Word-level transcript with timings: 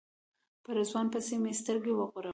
په 0.63 0.69
رضوان 0.77 1.07
پسې 1.13 1.35
مې 1.43 1.53
سترګې 1.61 1.91
وغړولې. 1.95 2.29